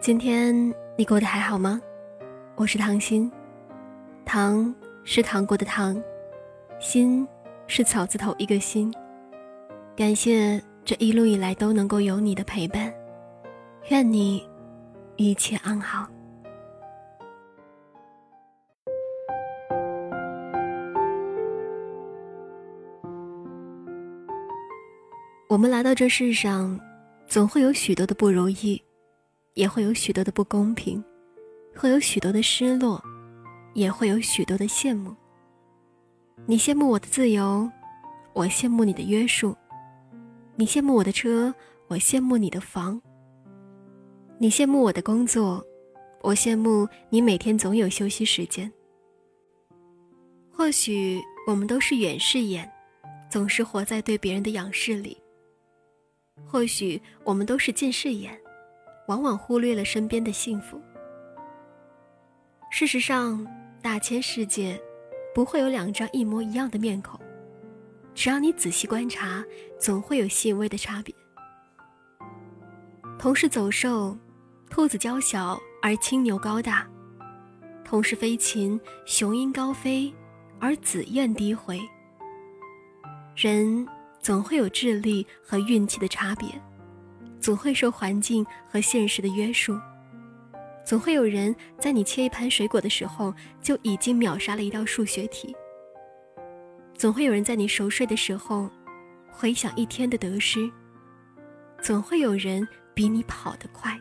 [0.00, 1.78] 今天你过得还好吗？
[2.56, 3.30] 我是唐心，
[4.24, 6.02] 糖是糖果的糖，
[6.78, 7.28] 心
[7.66, 8.90] 是草字头一个心。
[9.94, 12.90] 感谢这一路以来都能够有你的陪伴，
[13.90, 14.42] 愿你
[15.16, 16.08] 一切安好。
[25.46, 26.80] 我们来到这世上，
[27.26, 28.82] 总会有许多的不如意，
[29.54, 31.02] 也会有许多的不公平，
[31.76, 33.02] 会有许多的失落，
[33.74, 35.14] 也会有许多的羡慕。
[36.46, 37.70] 你羡慕我的自由，
[38.32, 39.54] 我羡慕你的约束；
[40.56, 41.54] 你羡慕我的车，
[41.88, 43.00] 我羡慕你的房；
[44.38, 45.64] 你羡慕我的工作，
[46.22, 48.70] 我羡慕你每天总有休息时间。
[50.50, 52.70] 或许我们都是远视眼，
[53.30, 55.16] 总是活在对别人的仰视里。
[56.46, 58.38] 或许我们都是近视眼，
[59.10, 60.80] 往往忽略了身边的幸福。
[62.70, 63.44] 事实上，
[63.82, 64.80] 大千世界
[65.34, 67.18] 不会有两张一模一样的面孔，
[68.14, 69.44] 只要你仔细观察，
[69.80, 71.12] 总会有细微的差别。
[73.18, 74.16] 同是走兽，
[74.70, 76.86] 兔子娇小而青牛高大；
[77.84, 80.14] 同是飞禽，雄鹰高飞
[80.60, 81.80] 而紫燕低回。
[83.34, 83.84] 人。
[84.22, 86.46] 总会有智力和运气的差别，
[87.40, 89.78] 总会受环境和现实的约束，
[90.84, 95.54] 总会有人在你切一盘水果的时候就已经秒杀了一道数学题，
[96.94, 98.68] 总会有人在你熟睡的时候
[99.30, 100.70] 回想一天的得失，
[101.80, 103.98] 总会有人比你跑得快，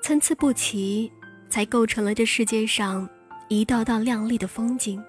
[0.00, 1.10] 参差不齐，
[1.50, 3.08] 才构成了这世界上
[3.48, 5.02] 一道道亮丽的风景。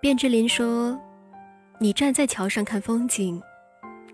[0.00, 0.98] 卞之琳说。
[1.78, 3.38] 你站在桥上看风景，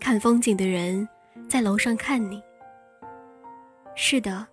[0.03, 1.09] 看风景的人
[1.49, 2.43] 在楼上看你。
[3.95, 4.45] 是的，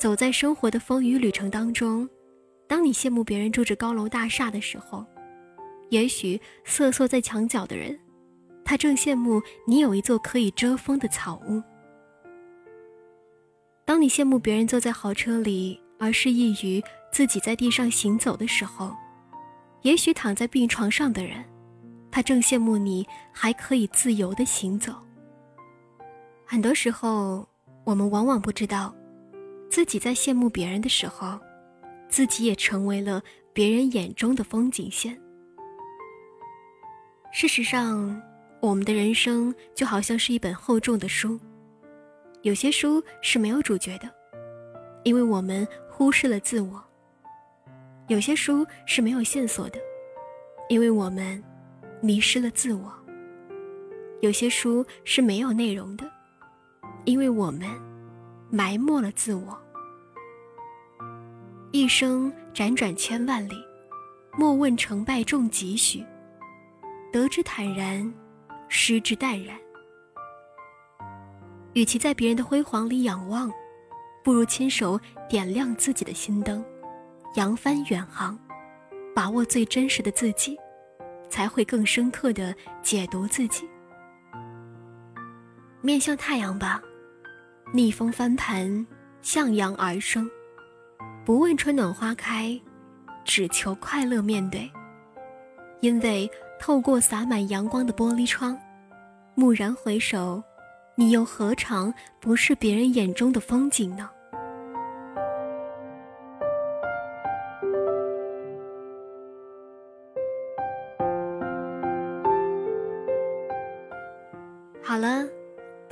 [0.00, 2.06] 走在生活的风雨旅程当中，
[2.66, 5.06] 当你羡慕别人住着高楼大厦的时候，
[5.90, 7.96] 也许瑟缩在墙角的人，
[8.64, 11.62] 他正羡慕你有一座可以遮风的草屋。
[13.84, 16.82] 当你羡慕别人坐在豪车里，而失意于
[17.12, 18.92] 自己在地上行走的时候，
[19.82, 21.44] 也许躺在病床上的人。
[22.16, 24.90] 他正羡慕你还可以自由的行走。
[26.46, 27.46] 很多时候，
[27.84, 28.96] 我们往往不知道，
[29.68, 31.38] 自己在羡慕别人的时候，
[32.08, 33.22] 自己也成为了
[33.52, 35.14] 别人眼中的风景线。
[37.34, 38.18] 事实上，
[38.60, 41.38] 我们的人生就好像是一本厚重的书，
[42.40, 44.10] 有些书是没有主角的，
[45.04, 46.80] 因为我们忽视了自我；
[48.08, 49.78] 有些书是没有线索的，
[50.70, 51.44] 因为我们。
[52.00, 52.92] 迷失了自我。
[54.20, 56.10] 有些书是没有内容的，
[57.04, 57.68] 因为我们
[58.50, 59.56] 埋没了自我。
[61.72, 63.54] 一生辗转千万里，
[64.38, 66.04] 莫问成败重几许。
[67.12, 68.12] 得之坦然，
[68.68, 69.56] 失之淡然。
[71.74, 73.52] 与其在别人的辉煌里仰望，
[74.24, 74.98] 不如亲手
[75.28, 76.64] 点亮自己的心灯，
[77.34, 78.38] 扬帆远航，
[79.14, 80.56] 把握最真实的自己。
[81.28, 83.68] 才会更深刻的解读自己。
[85.80, 86.80] 面向太阳吧，
[87.72, 88.86] 逆风翻盘，
[89.22, 90.28] 向阳而生，
[91.24, 92.60] 不问春暖花开，
[93.24, 94.70] 只求快乐面对。
[95.80, 96.28] 因为
[96.58, 98.58] 透过洒满阳光的玻璃窗，
[99.36, 100.42] 蓦然回首，
[100.96, 104.10] 你又何尝不是别人眼中的风景呢？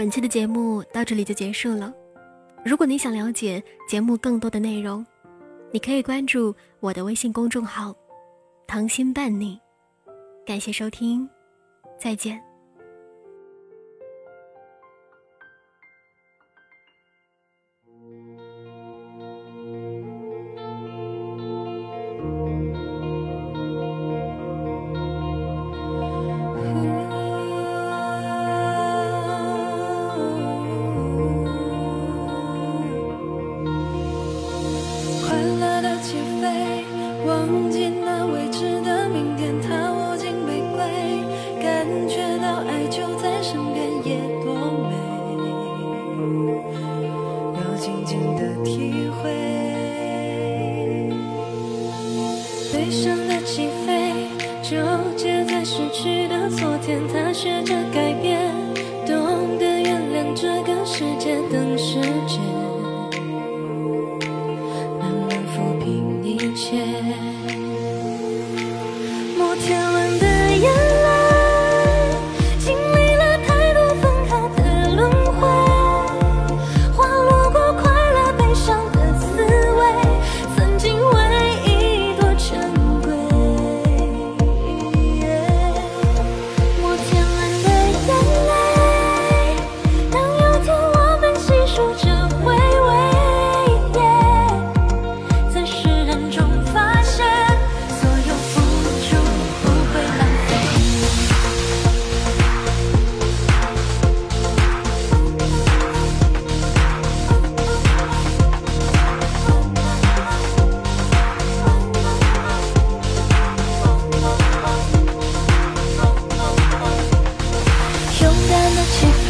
[0.05, 1.91] 本期的节目到这里就结束了。
[2.63, 5.03] 如果你想了解节目更多的内容，
[5.73, 7.97] 你可以关注我的微信公众号
[8.69, 9.59] “糖心伴你”。
[10.45, 11.27] 感谢收听，
[11.99, 12.39] 再见。
[54.65, 54.79] 纠
[55.15, 58.34] 结在失去的昨天，他学着改变，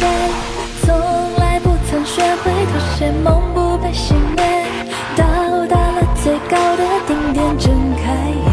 [0.05, 0.09] 飞，
[0.85, 0.95] 从
[1.39, 4.43] 来不曾学会妥协，梦不被熄灭，
[5.15, 5.25] 到
[5.67, 8.03] 达了最高的顶点，睁开
[8.45, 8.47] 眼，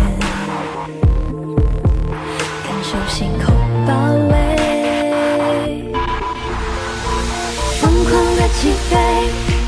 [2.64, 3.54] 感受星空
[3.86, 3.92] 包
[4.30, 4.32] 围，
[7.80, 8.96] 疯狂的起飞，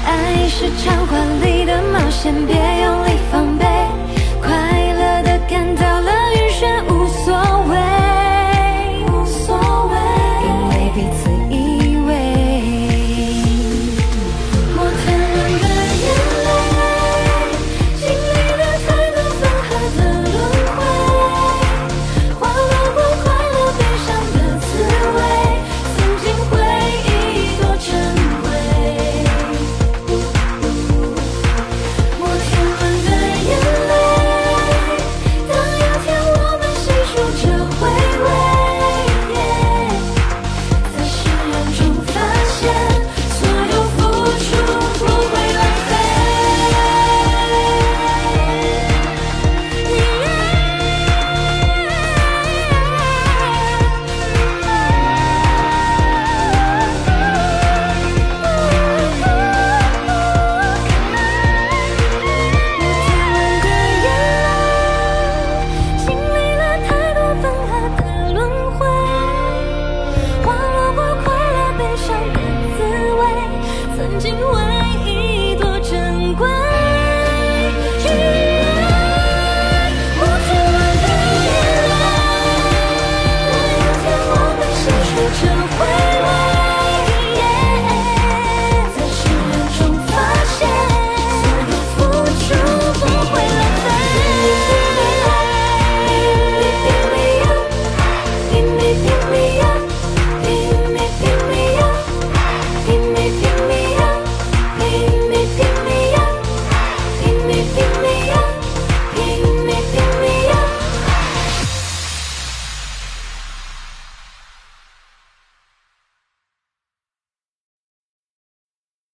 [0.07, 2.55] 爱是场华丽的冒险，别
[2.85, 2.94] 用。